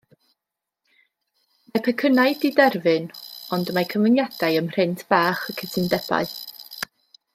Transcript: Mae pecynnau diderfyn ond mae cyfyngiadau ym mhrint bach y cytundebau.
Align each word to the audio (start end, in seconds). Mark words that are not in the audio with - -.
Mae 1.73 1.83
pecynnau 1.87 2.33
diderfyn 2.45 3.05
ond 3.57 3.71
mae 3.79 3.89
cyfyngiadau 3.95 4.59
ym 4.63 4.67
mhrint 4.71 5.05
bach 5.13 5.45
y 5.55 5.57
cytundebau. 5.61 6.35